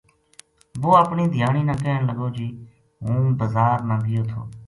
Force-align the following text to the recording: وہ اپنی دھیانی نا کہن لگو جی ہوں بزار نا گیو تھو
وہ 0.81 0.91
اپنی 1.01 1.23
دھیانی 1.33 1.61
نا 1.69 1.73
کہن 1.83 2.01
لگو 2.09 2.27
جی 2.35 2.47
ہوں 3.03 3.23
بزار 3.39 3.77
نا 3.87 3.95
گیو 4.05 4.23
تھو 4.31 4.41